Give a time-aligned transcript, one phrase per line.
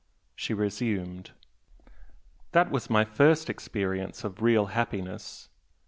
[0.35, 1.29] She resumed
[2.53, 5.47] "That was my first experience of real 'happiness.'